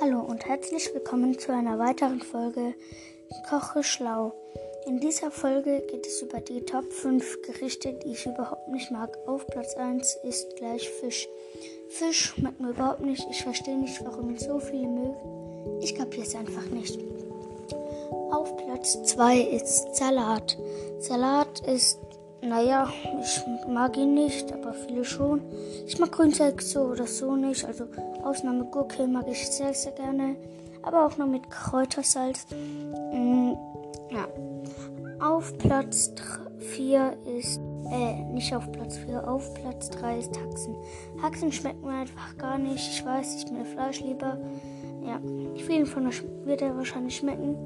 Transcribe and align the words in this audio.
und 0.00 0.44
herzlich 0.44 0.92
willkommen 0.92 1.38
zu 1.38 1.52
einer 1.52 1.78
weiteren 1.78 2.20
Folge 2.20 2.74
Koche 3.48 3.82
schlau. 3.82 4.34
In 4.86 4.98
dieser 4.98 5.30
Folge 5.30 5.82
geht 5.88 6.06
es 6.06 6.20
über 6.20 6.40
die 6.40 6.62
Top 6.62 6.92
5 6.92 7.42
Gerichte, 7.42 7.92
die 7.94 8.12
ich 8.12 8.26
überhaupt 8.26 8.68
nicht 8.68 8.90
mag. 8.90 9.16
Auf 9.26 9.46
Platz 9.46 9.74
1 9.76 10.18
ist 10.24 10.56
gleich 10.56 10.90
Fisch. 10.90 11.28
Fisch 11.88 12.34
schmeckt 12.34 12.60
mir 12.60 12.70
überhaupt 12.70 13.00
nicht. 13.00 13.26
Ich 13.30 13.42
verstehe 13.42 13.78
nicht, 13.78 14.04
warum 14.04 14.30
ihn 14.30 14.38
so 14.38 14.58
viele 14.58 14.88
mögen. 14.88 15.78
Ich 15.80 15.94
kapiere 15.94 16.26
es 16.26 16.34
einfach 16.34 16.66
nicht. 16.66 16.98
Auf 18.30 18.56
Platz 18.56 19.00
2 19.04 19.38
ist 19.38 19.94
Salat. 19.94 20.58
Salat 20.98 21.60
ist 21.60 21.98
naja, 22.44 22.88
ich 23.20 23.42
mag 23.68 23.96
ihn 23.96 24.14
nicht, 24.14 24.52
aber 24.52 24.72
viele 24.72 25.04
schon. 25.04 25.42
Ich 25.86 25.98
mag 25.98 26.12
Grünzeug 26.12 26.60
so 26.60 26.82
oder 26.82 27.06
so 27.06 27.34
nicht. 27.36 27.64
Also 27.64 27.84
Ausnahme 28.22 28.64
Gurke 28.64 29.06
mag 29.06 29.26
ich 29.28 29.46
sehr, 29.48 29.72
sehr 29.74 29.92
gerne. 29.92 30.36
Aber 30.82 31.06
auch 31.06 31.16
nur 31.16 31.26
mit 31.26 31.50
Kräutersalz. 31.50 32.46
Mm, 33.12 33.52
ja. 34.10 34.28
Auf 35.20 35.56
Platz 35.58 36.12
4 36.58 37.16
ist. 37.38 37.60
Äh, 37.90 38.24
nicht 38.32 38.54
auf 38.54 38.70
Platz 38.72 38.96
4, 38.96 39.28
auf 39.28 39.52
Platz 39.54 39.90
3 39.90 40.18
ist 40.18 40.40
Haxen. 40.40 40.74
Haxen 41.22 41.52
schmeckt 41.52 41.82
mir 41.82 41.92
einfach 41.92 42.36
gar 42.38 42.58
nicht. 42.58 42.88
Ich 42.88 43.04
weiß, 43.04 43.36
ich 43.36 43.46
bin 43.46 43.64
Fleisch 43.64 44.00
lieber. 44.00 44.38
Ja, 45.04 45.20
vielen 45.66 45.86
von 45.86 46.06
euch 46.06 46.22
wird 46.44 46.62
er 46.62 46.76
wahrscheinlich 46.76 47.16
schmecken. 47.16 47.56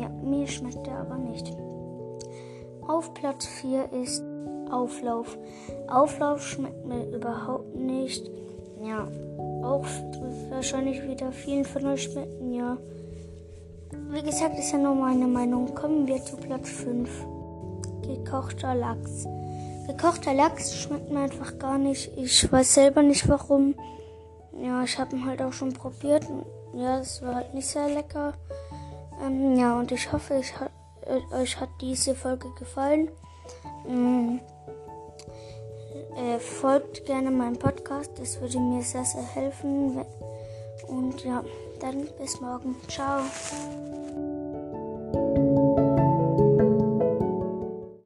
Ja, 0.00 0.08
mir 0.08 0.46
schmeckt 0.46 0.86
er 0.86 0.98
aber 1.00 1.16
nicht. 1.16 1.52
Auf 2.88 3.12
Platz 3.14 3.46
4 3.46 3.92
ist 3.92 4.22
Auflauf. 4.70 5.36
Auflauf 5.88 6.42
schmeckt 6.42 6.86
mir 6.86 7.04
überhaupt 7.14 7.74
nicht. 7.74 8.30
Ja, 8.82 9.08
auch 9.62 9.84
wahrscheinlich 10.50 11.02
wieder 11.08 11.32
vielen 11.32 11.64
von 11.64 11.86
euch 11.86 12.04
schmecken, 12.04 12.52
ja. 12.52 12.76
Wie 14.10 14.22
gesagt, 14.22 14.58
ist 14.58 14.72
ja 14.72 14.78
nur 14.78 14.94
meine 14.94 15.26
Meinung. 15.26 15.74
Kommen 15.74 16.06
wir 16.06 16.22
zu 16.22 16.36
Platz 16.36 16.68
5. 16.68 17.10
Gekochter 18.02 18.74
Lachs. 18.74 19.26
Gekochter 19.86 20.34
Lachs 20.34 20.74
schmeckt 20.76 21.10
mir 21.10 21.20
einfach 21.20 21.58
gar 21.58 21.78
nicht. 21.78 22.12
Ich 22.16 22.50
weiß 22.50 22.74
selber 22.74 23.02
nicht 23.02 23.28
warum. 23.28 23.74
Ja, 24.62 24.82
ich 24.84 24.98
habe 24.98 25.16
ihn 25.16 25.26
halt 25.26 25.42
auch 25.42 25.52
schon 25.52 25.72
probiert. 25.72 26.26
Ja, 26.74 27.00
es 27.00 27.22
war 27.22 27.36
halt 27.36 27.54
nicht 27.54 27.66
sehr 27.66 27.88
lecker. 27.88 28.34
Ähm, 29.24 29.56
ja, 29.56 29.78
und 29.78 29.90
ich 29.92 30.12
hoffe, 30.12 30.34
ich 30.40 30.54
habe 30.58 30.70
euch 31.32 31.60
hat 31.60 31.70
diese 31.80 32.14
Folge 32.14 32.48
gefallen. 32.58 33.10
Ähm, 33.88 34.40
äh, 36.16 36.38
folgt 36.38 37.04
gerne 37.06 37.30
meinem 37.30 37.58
Podcast, 37.58 38.12
das 38.18 38.40
würde 38.40 38.58
mir 38.58 38.82
sehr, 38.82 39.04
sehr 39.04 39.22
helfen. 39.22 40.04
Und 40.88 41.24
ja, 41.24 41.44
dann 41.80 42.06
bis 42.18 42.40
morgen. 42.40 42.76
Ciao. 42.88 43.20